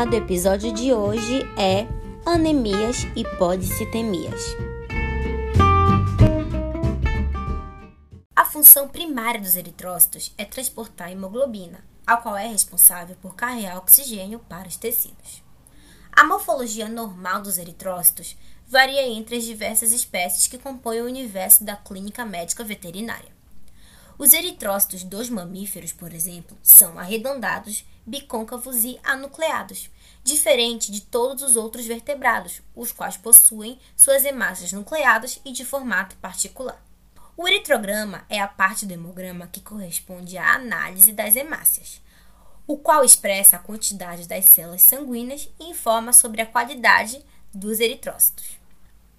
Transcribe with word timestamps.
tema 0.00 0.06
do 0.06 0.16
episódio 0.16 0.72
de 0.72 0.94
hoje 0.94 1.42
é 1.58 1.86
anemias 2.24 3.02
e 3.14 3.22
podicitemias. 3.36 4.40
A 8.34 8.44
função 8.46 8.88
primária 8.88 9.38
dos 9.38 9.56
eritrócitos 9.56 10.32
é 10.38 10.44
transportar 10.46 11.12
hemoglobina, 11.12 11.84
a 12.06 12.16
qual 12.16 12.34
é 12.34 12.46
responsável 12.46 13.14
por 13.20 13.34
carregar 13.34 13.76
oxigênio 13.76 14.38
para 14.38 14.68
os 14.68 14.76
tecidos. 14.76 15.42
A 16.10 16.24
morfologia 16.24 16.88
normal 16.88 17.42
dos 17.42 17.58
eritrócitos 17.58 18.38
varia 18.66 19.06
entre 19.06 19.36
as 19.36 19.44
diversas 19.44 19.92
espécies 19.92 20.46
que 20.46 20.56
compõem 20.56 21.02
o 21.02 21.06
universo 21.06 21.62
da 21.62 21.76
clínica 21.76 22.24
médica 22.24 22.64
veterinária. 22.64 23.32
Os 24.16 24.32
eritrócitos 24.32 25.02
dos 25.02 25.28
mamíferos, 25.28 25.92
por 25.92 26.14
exemplo, 26.14 26.56
são 26.62 26.98
arredondados, 26.98 27.84
bicôncavos 28.06 28.84
e 28.84 28.98
anucleados, 29.02 29.90
diferente 30.22 30.90
de 30.90 31.00
todos 31.00 31.42
os 31.42 31.56
outros 31.56 31.86
vertebrados, 31.86 32.62
os 32.74 32.92
quais 32.92 33.16
possuem 33.16 33.78
suas 33.96 34.24
hemácias 34.24 34.72
nucleadas 34.72 35.40
e 35.44 35.52
de 35.52 35.64
formato 35.64 36.16
particular. 36.16 36.82
O 37.36 37.48
eritrograma 37.48 38.24
é 38.28 38.38
a 38.38 38.46
parte 38.46 38.84
do 38.84 38.92
hemograma 38.92 39.46
que 39.46 39.60
corresponde 39.60 40.36
à 40.36 40.54
análise 40.54 41.12
das 41.12 41.36
hemácias, 41.36 42.00
o 42.66 42.76
qual 42.76 43.04
expressa 43.04 43.56
a 43.56 43.60
quantidade 43.60 44.28
das 44.28 44.44
células 44.44 44.82
sanguíneas 44.82 45.48
e 45.58 45.70
informa 45.70 46.12
sobre 46.12 46.42
a 46.42 46.46
qualidade 46.46 47.24
dos 47.52 47.80
eritrócitos. 47.80 48.60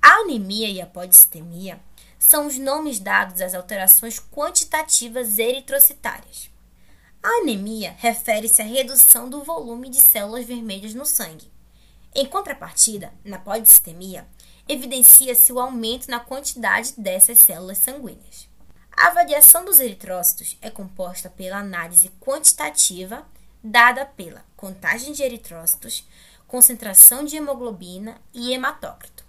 A 0.01 0.21
anemia 0.21 0.69
e 0.69 0.79
a 0.79 0.85
podistemia 0.85 1.79
são 2.17 2.45
os 2.45 2.57
nomes 2.57 2.99
dados 2.99 3.41
às 3.41 3.53
alterações 3.53 4.19
quantitativas 4.19 5.39
eritrocitárias. 5.39 6.49
A 7.23 7.29
anemia 7.41 7.95
refere-se 7.99 8.61
à 8.61 8.65
redução 8.65 9.29
do 9.29 9.43
volume 9.43 9.89
de 9.89 10.01
células 10.01 10.45
vermelhas 10.45 10.93
no 10.93 11.05
sangue. 11.05 11.51
Em 12.15 12.25
contrapartida, 12.25 13.13
na 13.23 13.37
podistemia, 13.37 14.27
evidencia-se 14.67 15.53
o 15.53 15.59
aumento 15.59 16.09
na 16.09 16.19
quantidade 16.19 16.93
dessas 16.97 17.39
células 17.39 17.77
sanguíneas. 17.77 18.49
A 18.91 19.07
avaliação 19.07 19.63
dos 19.63 19.79
eritrócitos 19.79 20.57
é 20.61 20.69
composta 20.69 21.29
pela 21.29 21.57
análise 21.57 22.09
quantitativa 22.19 23.25
dada 23.63 24.05
pela 24.05 24.43
contagem 24.57 25.13
de 25.13 25.21
eritrócitos, 25.21 26.07
concentração 26.47 27.23
de 27.23 27.37
hemoglobina 27.37 28.19
e 28.33 28.51
hematócrito 28.51 29.23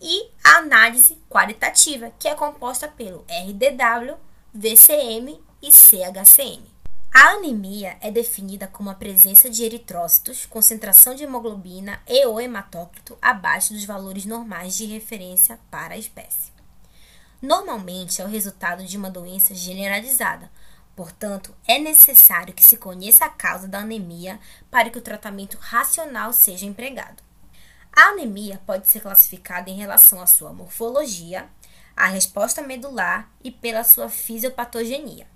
e 0.00 0.30
a 0.42 0.58
análise 0.58 1.18
qualitativa, 1.28 2.10
que 2.18 2.26
é 2.26 2.34
composta 2.34 2.88
pelo 2.88 3.24
RDW, 3.28 4.16
VCM 4.54 5.38
e 5.60 5.70
CHCM. 5.70 6.69
A 7.12 7.30
anemia 7.30 7.96
é 8.00 8.08
definida 8.08 8.68
como 8.68 8.88
a 8.88 8.94
presença 8.94 9.50
de 9.50 9.64
eritrócitos, 9.64 10.46
concentração 10.46 11.12
de 11.12 11.24
hemoglobina 11.24 12.00
e 12.06 12.24
ou 12.24 12.40
hematócrito 12.40 13.18
abaixo 13.20 13.72
dos 13.72 13.84
valores 13.84 14.24
normais 14.24 14.76
de 14.76 14.86
referência 14.86 15.58
para 15.72 15.94
a 15.94 15.98
espécie. 15.98 16.52
Normalmente 17.42 18.22
é 18.22 18.24
o 18.24 18.28
resultado 18.28 18.84
de 18.84 18.96
uma 18.96 19.10
doença 19.10 19.52
generalizada, 19.56 20.52
portanto, 20.94 21.52
é 21.66 21.80
necessário 21.80 22.54
que 22.54 22.62
se 22.62 22.76
conheça 22.76 23.24
a 23.24 23.30
causa 23.30 23.66
da 23.66 23.80
anemia 23.80 24.38
para 24.70 24.88
que 24.88 24.98
o 24.98 25.02
tratamento 25.02 25.58
racional 25.58 26.32
seja 26.32 26.64
empregado. 26.64 27.24
A 27.92 28.10
anemia 28.10 28.62
pode 28.64 28.86
ser 28.86 29.00
classificada 29.00 29.68
em 29.68 29.76
relação 29.76 30.20
à 30.20 30.26
sua 30.26 30.52
morfologia, 30.52 31.50
à 31.96 32.06
resposta 32.06 32.62
medular 32.62 33.28
e 33.42 33.50
pela 33.50 33.82
sua 33.82 34.08
fisiopatogenia. 34.08 35.26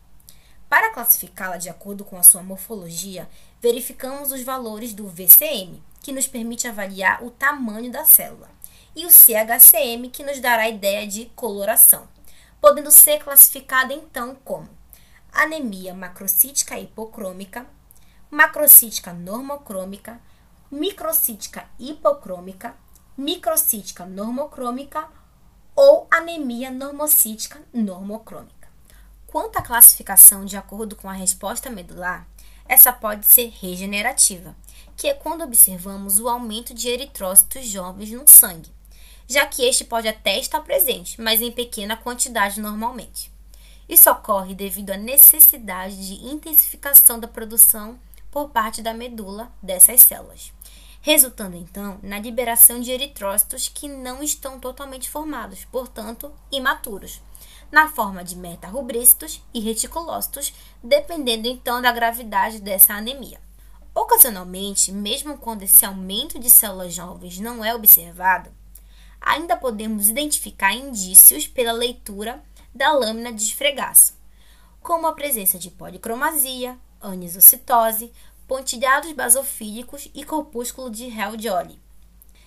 Para 0.68 0.90
classificá-la 0.90 1.56
de 1.56 1.68
acordo 1.68 2.04
com 2.04 2.16
a 2.16 2.22
sua 2.22 2.42
morfologia, 2.42 3.28
verificamos 3.60 4.32
os 4.32 4.42
valores 4.42 4.92
do 4.92 5.06
VCM, 5.06 5.82
que 6.02 6.12
nos 6.12 6.26
permite 6.26 6.66
avaliar 6.66 7.24
o 7.24 7.30
tamanho 7.30 7.90
da 7.90 8.04
célula, 8.04 8.50
e 8.94 9.06
o 9.06 9.10
CHCM, 9.10 10.10
que 10.10 10.22
nos 10.22 10.40
dará 10.40 10.62
a 10.62 10.68
ideia 10.68 11.06
de 11.06 11.26
coloração, 11.36 12.08
podendo 12.60 12.90
ser 12.90 13.22
classificada 13.22 13.92
então 13.92 14.36
como 14.44 14.68
anemia 15.32 15.92
macrocítica 15.92 16.78
hipocrômica, 16.78 17.66
macrocítica 18.30 19.12
normocrômica, 19.12 20.20
microcítica 20.70 21.68
hipocrômica, 21.78 22.74
microcítica 23.16 24.06
normocrômica 24.06 25.08
ou 25.74 26.06
anemia 26.10 26.70
normocítica 26.70 27.60
normocrômica. 27.72 28.53
Quanto 29.34 29.56
à 29.56 29.62
classificação 29.62 30.44
de 30.44 30.56
acordo 30.56 30.94
com 30.94 31.10
a 31.10 31.12
resposta 31.12 31.68
medular, 31.68 32.24
essa 32.68 32.92
pode 32.92 33.26
ser 33.26 33.52
regenerativa, 33.60 34.54
que 34.96 35.08
é 35.08 35.12
quando 35.12 35.42
observamos 35.42 36.20
o 36.20 36.28
aumento 36.28 36.72
de 36.72 36.88
eritrócitos 36.88 37.66
jovens 37.66 38.12
no 38.12 38.28
sangue, 38.28 38.70
já 39.26 39.44
que 39.44 39.64
este 39.64 39.84
pode 39.84 40.06
até 40.06 40.38
estar 40.38 40.60
presente, 40.60 41.20
mas 41.20 41.42
em 41.42 41.50
pequena 41.50 41.96
quantidade 41.96 42.60
normalmente. 42.60 43.28
Isso 43.88 44.08
ocorre 44.08 44.54
devido 44.54 44.90
à 44.90 44.96
necessidade 44.96 45.96
de 45.96 46.28
intensificação 46.28 47.18
da 47.18 47.26
produção 47.26 47.98
por 48.30 48.50
parte 48.50 48.82
da 48.82 48.94
medula 48.94 49.50
dessas 49.60 50.02
células, 50.02 50.52
resultando 51.00 51.56
então 51.56 51.98
na 52.04 52.20
liberação 52.20 52.78
de 52.78 52.92
eritrócitos 52.92 53.68
que 53.68 53.88
não 53.88 54.22
estão 54.22 54.60
totalmente 54.60 55.10
formados, 55.10 55.64
portanto, 55.64 56.32
imaturos, 56.52 57.20
na 57.74 57.88
forma 57.88 58.22
de 58.22 58.36
metarubrícitos 58.36 59.42
e 59.52 59.58
reticulócitos, 59.58 60.54
dependendo 60.80 61.48
então 61.48 61.82
da 61.82 61.90
gravidade 61.90 62.60
dessa 62.60 62.94
anemia. 62.94 63.40
Ocasionalmente, 63.92 64.92
mesmo 64.92 65.36
quando 65.36 65.64
esse 65.64 65.84
aumento 65.84 66.38
de 66.38 66.48
células 66.48 66.94
jovens 66.94 67.40
não 67.40 67.64
é 67.64 67.74
observado, 67.74 68.48
ainda 69.20 69.56
podemos 69.56 70.08
identificar 70.08 70.72
indícios 70.72 71.48
pela 71.48 71.72
leitura 71.72 72.40
da 72.72 72.92
lâmina 72.92 73.32
de 73.32 73.42
esfregaço, 73.42 74.14
como 74.80 75.08
a 75.08 75.12
presença 75.12 75.58
de 75.58 75.68
policromasia, 75.68 76.78
anisocitose, 77.00 78.12
pontilhados 78.46 79.10
basofílicos 79.14 80.08
e 80.14 80.22
corpúsculo 80.22 80.88
de 80.88 81.06
Hell-Jolly. 81.06 81.80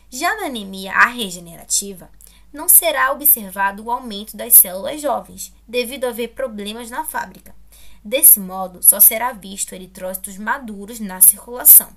Já 0.09 0.37
na 0.37 0.45
anemia 0.45 0.93
regenerativa, 1.09 2.09
não 2.51 2.67
será 2.67 3.11
observado 3.11 3.83
o 3.83 3.91
aumento 3.91 4.35
das 4.35 4.53
células 4.53 5.01
jovens, 5.01 5.53
devido 5.67 6.05
a 6.05 6.09
haver 6.09 6.29
problemas 6.29 6.89
na 6.89 7.03
fábrica. 7.03 7.55
Desse 8.03 8.39
modo, 8.39 8.81
só 8.81 8.99
será 8.99 9.33
visto 9.33 9.73
eritrócitos 9.73 10.37
maduros 10.37 10.99
na 10.99 11.19
circulação, 11.21 11.89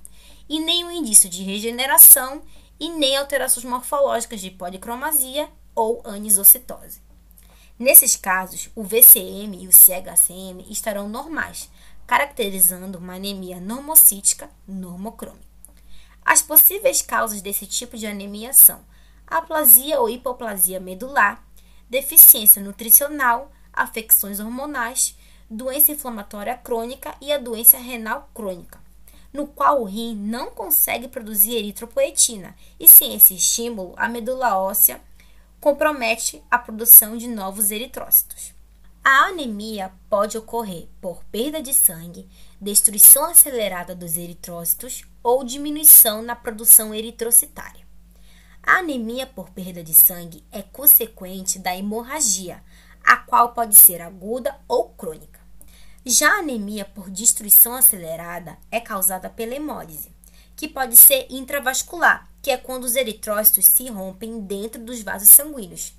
e 0.48 0.58
nenhum 0.58 0.90
indício 0.90 1.30
de 1.30 1.42
regeneração 1.42 2.42
e 2.78 2.88
nem 2.88 3.16
alterações 3.16 3.64
morfológicas 3.64 4.40
de 4.40 4.50
policromasia 4.50 5.48
ou 5.74 6.02
anisocitose. 6.04 7.00
Nesses 7.78 8.16
casos, 8.16 8.68
o 8.74 8.82
VCM 8.82 9.62
e 9.62 9.68
o 9.68 9.72
CHCM 9.72 10.66
estarão 10.68 11.08
normais, 11.08 11.70
caracterizando 12.06 12.98
uma 12.98 13.14
anemia 13.14 13.60
normocítica 13.60 14.50
normocrômica. 14.66 15.48
As 16.24 16.42
possíveis 16.42 17.00
causas 17.00 17.40
desse 17.40 17.66
tipo 17.66 17.96
de 17.96 18.06
anemia 18.06 18.52
são 18.52 18.80
aplasia 19.30 20.00
ou 20.00 20.10
hipoplasia 20.10 20.80
medular, 20.80 21.42
deficiência 21.88 22.60
nutricional, 22.60 23.52
afecções 23.72 24.40
hormonais, 24.40 25.16
doença 25.48 25.92
inflamatória 25.92 26.56
crônica 26.56 27.14
e 27.20 27.32
a 27.32 27.38
doença 27.38 27.78
renal 27.78 28.28
crônica, 28.34 28.80
no 29.32 29.46
qual 29.46 29.80
o 29.80 29.84
rim 29.84 30.16
não 30.16 30.50
consegue 30.50 31.06
produzir 31.08 31.56
eritropoetina 31.56 32.56
e 32.78 32.88
sem 32.88 33.14
esse 33.14 33.34
estímulo, 33.34 33.94
a 33.96 34.08
medula 34.08 34.58
óssea 34.58 35.00
compromete 35.60 36.42
a 36.50 36.58
produção 36.58 37.16
de 37.16 37.28
novos 37.28 37.70
eritrócitos. 37.70 38.52
A 39.02 39.26
anemia 39.26 39.92
pode 40.10 40.36
ocorrer 40.36 40.88
por 41.00 41.24
perda 41.24 41.62
de 41.62 41.72
sangue, 41.72 42.28
destruição 42.60 43.24
acelerada 43.24 43.94
dos 43.94 44.16
eritrócitos 44.16 45.04
ou 45.22 45.42
diminuição 45.42 46.22
na 46.22 46.36
produção 46.36 46.94
eritrocitária. 46.94 47.79
A 48.62 48.78
anemia 48.78 49.26
por 49.26 49.50
perda 49.50 49.82
de 49.82 49.94
sangue 49.94 50.44
é 50.52 50.62
consequente 50.62 51.58
da 51.58 51.76
hemorragia, 51.76 52.62
a 53.02 53.16
qual 53.16 53.52
pode 53.52 53.74
ser 53.74 54.00
aguda 54.00 54.58
ou 54.68 54.90
crônica. 54.90 55.40
Já 56.04 56.36
a 56.36 56.38
anemia 56.38 56.84
por 56.84 57.10
destruição 57.10 57.74
acelerada 57.74 58.56
é 58.70 58.80
causada 58.80 59.28
pela 59.28 59.54
hemólise, 59.54 60.14
que 60.56 60.68
pode 60.68 60.96
ser 60.96 61.26
intravascular, 61.30 62.30
que 62.42 62.50
é 62.50 62.56
quando 62.56 62.84
os 62.84 62.96
eritrócitos 62.96 63.66
se 63.66 63.88
rompem 63.88 64.40
dentro 64.40 64.82
dos 64.82 65.02
vasos 65.02 65.30
sanguíneos, 65.30 65.94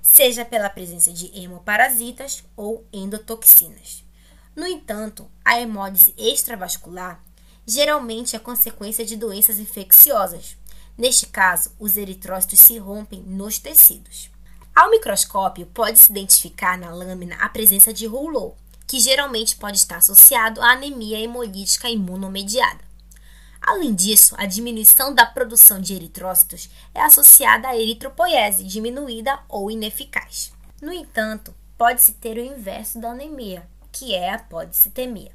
seja 0.00 0.44
pela 0.44 0.70
presença 0.70 1.12
de 1.12 1.36
hemoparasitas 1.36 2.44
ou 2.56 2.86
endotoxinas. 2.92 4.04
No 4.54 4.66
entanto, 4.66 5.30
a 5.44 5.60
hemólise 5.60 6.14
extravascular 6.16 7.22
geralmente 7.66 8.36
é 8.36 8.38
consequência 8.38 9.04
de 9.04 9.16
doenças 9.16 9.58
infecciosas. 9.58 10.56
Neste 10.96 11.26
caso, 11.26 11.72
os 11.78 11.96
eritrócitos 11.96 12.60
se 12.60 12.78
rompem 12.78 13.22
nos 13.22 13.58
tecidos. 13.58 14.30
Ao 14.74 14.90
microscópio, 14.90 15.66
pode-se 15.66 16.10
identificar 16.10 16.78
na 16.78 16.90
lâmina 16.90 17.36
a 17.36 17.48
presença 17.48 17.92
de 17.92 18.06
rouleau, 18.06 18.56
que 18.86 19.00
geralmente 19.00 19.56
pode 19.56 19.78
estar 19.78 19.96
associado 19.96 20.60
à 20.60 20.72
anemia 20.72 21.18
hemolítica 21.18 21.88
imunomediada. 21.88 22.84
Além 23.60 23.94
disso, 23.94 24.34
a 24.38 24.46
diminuição 24.46 25.12
da 25.12 25.26
produção 25.26 25.80
de 25.80 25.94
eritrócitos 25.94 26.70
é 26.94 27.00
associada 27.00 27.68
à 27.68 27.76
eritropoiese 27.76 28.62
diminuída 28.62 29.40
ou 29.48 29.70
ineficaz. 29.70 30.52
No 30.80 30.92
entanto, 30.92 31.54
pode-se 31.76 32.12
ter 32.12 32.36
o 32.36 32.44
inverso 32.44 33.00
da 33.00 33.10
anemia, 33.10 33.68
que 33.90 34.14
é 34.14 34.32
a 34.32 34.38
podicitemia. 34.38 35.32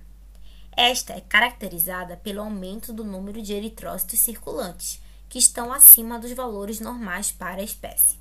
Esta 0.77 1.13
é 1.13 1.19
caracterizada 1.19 2.15
pelo 2.15 2.41
aumento 2.41 2.93
do 2.93 3.03
número 3.03 3.41
de 3.41 3.53
eritrócitos 3.53 4.19
circulantes, 4.19 5.00
que 5.31 5.39
estão 5.39 5.71
acima 5.71 6.19
dos 6.19 6.33
valores 6.33 6.81
normais 6.81 7.31
para 7.31 7.61
a 7.61 7.63
espécie. 7.63 8.19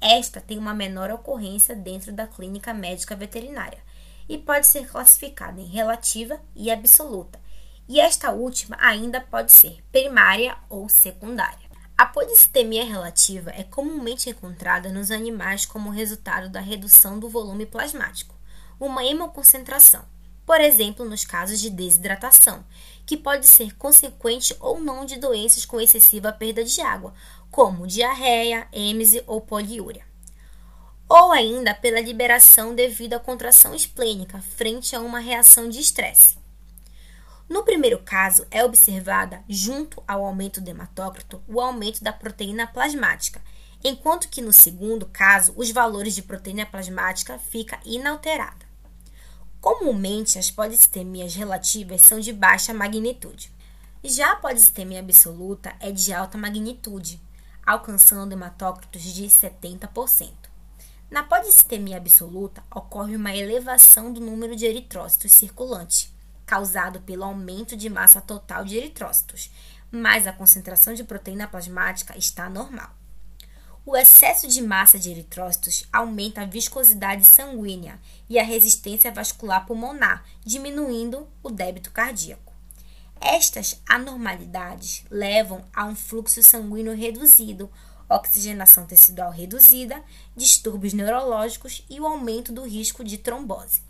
Esta 0.00 0.40
tem 0.40 0.58
uma 0.58 0.74
menor 0.74 1.08
ocorrência 1.08 1.76
dentro 1.76 2.12
da 2.12 2.26
clínica 2.26 2.74
médica 2.74 3.14
veterinária 3.14 3.78
e 4.28 4.36
pode 4.36 4.66
ser 4.66 4.88
classificada 4.88 5.60
em 5.60 5.66
relativa 5.66 6.40
e 6.56 6.68
absoluta, 6.68 7.40
e 7.88 8.00
esta 8.00 8.32
última 8.32 8.76
ainda 8.80 9.20
pode 9.20 9.52
ser 9.52 9.80
primária 9.92 10.56
ou 10.68 10.88
secundária. 10.88 11.70
A 11.96 12.04
podicitemia 12.04 12.84
relativa 12.84 13.50
é 13.50 13.62
comumente 13.62 14.28
encontrada 14.28 14.88
nos 14.88 15.12
animais 15.12 15.64
como 15.64 15.88
resultado 15.88 16.48
da 16.48 16.58
redução 16.58 17.20
do 17.20 17.28
volume 17.28 17.64
plasmático, 17.64 18.34
uma 18.80 19.04
hemoconcentração, 19.04 20.04
por 20.50 20.60
exemplo, 20.60 21.04
nos 21.04 21.24
casos 21.24 21.60
de 21.60 21.70
desidratação, 21.70 22.64
que 23.06 23.16
pode 23.16 23.46
ser 23.46 23.76
consequente 23.76 24.52
ou 24.58 24.80
não 24.80 25.04
de 25.04 25.16
doenças 25.16 25.64
com 25.64 25.80
excessiva 25.80 26.32
perda 26.32 26.64
de 26.64 26.80
água, 26.80 27.14
como 27.52 27.86
diarreia, 27.86 28.66
êmese 28.72 29.22
ou 29.28 29.40
poliúria. 29.40 30.04
Ou 31.08 31.30
ainda 31.30 31.72
pela 31.72 32.00
liberação 32.00 32.74
devido 32.74 33.14
à 33.14 33.20
contração 33.20 33.76
esplênica 33.76 34.42
frente 34.56 34.96
a 34.96 34.98
uma 34.98 35.20
reação 35.20 35.68
de 35.68 35.78
estresse. 35.78 36.36
No 37.48 37.62
primeiro 37.62 38.00
caso, 38.00 38.44
é 38.50 38.64
observada, 38.64 39.44
junto 39.48 40.02
ao 40.04 40.24
aumento 40.24 40.60
do 40.60 40.68
hematócrito, 40.68 41.40
o 41.46 41.60
aumento 41.60 42.02
da 42.02 42.12
proteína 42.12 42.66
plasmática, 42.66 43.40
enquanto 43.84 44.28
que 44.28 44.42
no 44.42 44.52
segundo 44.52 45.06
caso, 45.06 45.54
os 45.56 45.70
valores 45.70 46.12
de 46.12 46.22
proteína 46.22 46.66
plasmática 46.66 47.38
ficam 47.38 47.78
inalterada. 47.84 48.69
Comumente, 49.60 50.38
as 50.38 50.50
policitemias 50.50 51.34
relativas 51.34 52.00
são 52.00 52.18
de 52.18 52.32
baixa 52.32 52.72
magnitude. 52.72 53.52
Já 54.02 54.32
a 54.32 54.36
policitemia 54.36 55.00
absoluta 55.00 55.76
é 55.80 55.92
de 55.92 56.14
alta 56.14 56.38
magnitude, 56.38 57.20
alcançando 57.66 58.32
hematócritos 58.32 59.02
de 59.02 59.26
70%. 59.26 60.32
Na 61.10 61.22
policitemia 61.22 61.98
absoluta, 61.98 62.64
ocorre 62.74 63.14
uma 63.14 63.36
elevação 63.36 64.10
do 64.10 64.20
número 64.20 64.56
de 64.56 64.64
eritrócitos 64.64 65.32
circulantes, 65.32 66.10
causado 66.46 67.00
pelo 67.02 67.24
aumento 67.24 67.76
de 67.76 67.90
massa 67.90 68.20
total 68.20 68.64
de 68.64 68.78
eritrócitos, 68.78 69.50
mas 69.90 70.26
a 70.26 70.32
concentração 70.32 70.94
de 70.94 71.04
proteína 71.04 71.46
plasmática 71.46 72.16
está 72.16 72.48
normal. 72.48 72.99
O 73.86 73.96
excesso 73.96 74.46
de 74.46 74.60
massa 74.60 74.98
de 74.98 75.10
eritrócitos 75.10 75.86
aumenta 75.90 76.42
a 76.42 76.46
viscosidade 76.46 77.24
sanguínea 77.24 77.98
e 78.28 78.38
a 78.38 78.44
resistência 78.44 79.10
vascular 79.10 79.64
pulmonar, 79.64 80.22
diminuindo 80.44 81.26
o 81.42 81.50
débito 81.50 81.90
cardíaco. 81.90 82.52
Estas 83.18 83.80
anormalidades 83.88 85.02
levam 85.10 85.64
a 85.74 85.86
um 85.86 85.96
fluxo 85.96 86.42
sanguíneo 86.42 86.94
reduzido, 86.94 87.70
oxigenação 88.06 88.84
tecidual 88.84 89.30
reduzida, 89.30 90.02
distúrbios 90.36 90.92
neurológicos 90.92 91.82
e 91.88 91.98
o 91.98 92.06
aumento 92.06 92.52
do 92.52 92.64
risco 92.64 93.02
de 93.02 93.16
trombose. 93.16 93.82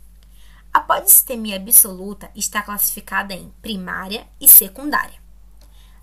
A 0.73 0.79
podistemia 0.79 1.57
absoluta 1.57 2.31
está 2.37 2.63
classificada 2.63 3.35
em 3.35 3.53
primária 3.61 4.25
e 4.41 4.47
secundária. 4.47 5.19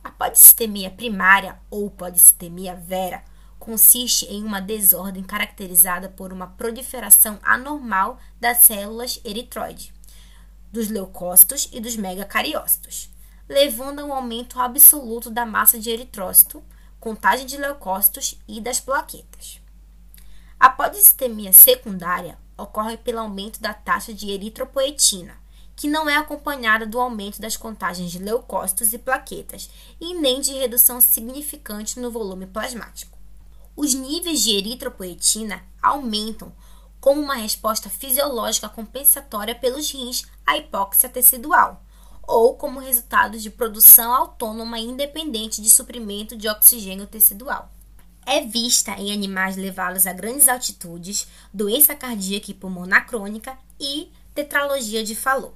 A 0.04 0.12
podistemia 0.12 0.92
primária 0.92 1.58
ou 1.70 1.90
podistemia 1.90 2.76
vera 2.76 3.24
consiste 3.68 4.26
em 4.28 4.46
uma 4.46 4.62
desordem 4.62 5.22
caracterizada 5.22 6.08
por 6.08 6.32
uma 6.32 6.48
proliferação 6.48 7.38
anormal 7.44 8.18
das 8.40 8.60
células 8.60 9.20
eritroide, 9.26 9.94
dos 10.72 10.88
leucócitos 10.88 11.68
e 11.74 11.82
dos 11.82 11.98
megacariócitos, 11.98 13.10
levando 13.50 14.00
a 14.00 14.06
um 14.06 14.14
aumento 14.14 14.58
absoluto 14.58 15.30
da 15.30 15.46
massa 15.46 15.78
de 15.78 15.90
eritrócito, 15.90 16.64
contagem 16.98 17.46
de 17.46 17.58
leucócitos 17.58 18.40
e 18.48 18.62
das 18.62 18.80
plaquetas. 18.80 19.60
A 20.58 20.70
podistemia 20.70 21.52
secundária 21.52 22.38
ocorre 22.58 22.96
pelo 22.96 23.20
aumento 23.20 23.60
da 23.60 23.74
taxa 23.74 24.14
de 24.14 24.32
eritropoetina, 24.32 25.36
que 25.76 25.90
não 25.90 26.10
é 26.10 26.16
acompanhada 26.16 26.86
do 26.86 27.02
aumento 27.02 27.42
das 27.42 27.58
contagens 27.58 28.12
de 28.12 28.20
leucócitos 28.20 28.94
e 28.94 28.98
plaquetas, 28.98 29.70
e 30.00 30.14
nem 30.14 30.40
de 30.40 30.54
redução 30.54 31.02
significante 31.02 32.00
no 32.00 32.10
volume 32.10 32.48
plasmático. 32.48 33.17
Os 33.78 33.94
níveis 33.94 34.42
de 34.42 34.58
eritropoetina 34.58 35.64
aumentam 35.82 36.52
como 37.00 37.22
uma 37.22 37.36
resposta 37.36 37.90
fisiológica 37.90 38.68
compensatória 38.68 39.56
pelos 39.56 39.90
rins 39.90 40.26
à 40.46 40.58
hipóxia 40.58 41.08
tecidual, 41.08 41.82
ou 42.24 42.58
como 42.58 42.82
resultado 42.82 43.38
de 43.38 43.50
produção 43.50 44.14
autônoma 44.14 44.78
independente 44.78 45.62
de 45.62 45.70
suprimento 45.70 46.36
de 46.36 46.50
oxigênio 46.50 47.08
tecidual 47.08 47.72
é 48.28 48.42
vista 48.42 48.92
em 49.00 49.14
animais 49.14 49.56
levados 49.56 50.06
a 50.06 50.12
grandes 50.12 50.50
altitudes, 50.50 51.26
doença 51.54 51.96
cardíaca 51.96 52.52
e 52.52 52.54
pulmonar 52.54 53.08
crônica 53.08 53.58
e 53.80 54.12
tetralogia 54.36 55.02
de 55.02 55.16
Fallot. 55.16 55.54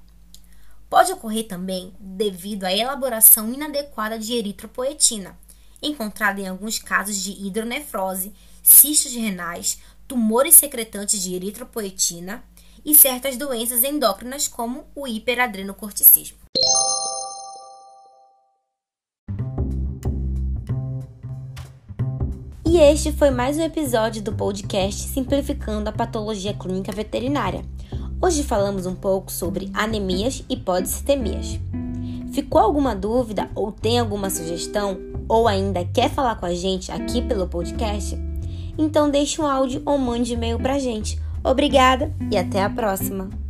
Pode 0.90 1.12
ocorrer 1.12 1.48
também 1.50 1.94
devido 2.00 2.64
à 2.64 2.72
elaboração 2.72 3.52
inadequada 3.52 4.18
de 4.18 4.34
eritropoetina, 4.34 5.38
encontrada 5.82 6.40
em 6.40 6.48
alguns 6.48 6.78
casos 6.78 7.16
de 7.16 7.32
hidronefrose, 7.32 8.34
cistos 8.62 9.14
renais, 9.14 9.80
tumores 10.08 10.56
secretantes 10.56 11.22
de 11.22 11.36
eritropoetina 11.36 12.44
e 12.84 12.94
certas 12.94 13.38
doenças 13.38 13.84
endócrinas 13.84 14.48
como 14.48 14.86
o 14.96 15.08
hiperadrenocorticismo. 15.08 16.38
E 22.66 22.78
este 22.78 23.12
foi 23.12 23.32
mais 23.32 23.58
um 23.58 23.64
episódio 23.64 24.22
do 24.22 24.32
podcast 24.32 25.10
Simplificando 25.10 25.90
a 25.90 25.92
Patologia 25.92 26.54
Clínica 26.54 26.92
Veterinária. 26.92 27.66
Hoje 28.22 28.44
falamos 28.44 28.86
um 28.86 28.96
pouco 28.96 29.30
sobre 29.32 29.70
anemias 29.74 30.44
e 30.48 30.56
podicitemias. 30.56 31.60
Ficou 32.32 32.62
alguma 32.62 32.96
dúvida 32.96 33.52
ou 33.56 33.74
tem 33.74 34.00
alguma 34.00 34.30
sugestão 34.30 35.11
ou 35.28 35.48
ainda 35.48 35.86
quer 35.86 36.10
falar 36.10 36.36
com 36.36 36.46
a 36.46 36.54
gente 36.54 36.92
aqui 36.92 37.22
pelo 37.22 37.48
podcast? 37.48 38.18
Então 38.78 39.10
deixe 39.10 39.42
um 39.42 39.46
áudio 39.46 39.82
ou 39.86 39.98
mande 39.98 40.34
e-mail 40.34 40.60
pra 40.60 40.80
gente. 40.80 41.20
Obrigada 41.44 42.12
e 42.32 42.38
até 42.38 42.64
a 42.64 42.70
próxima! 42.70 43.41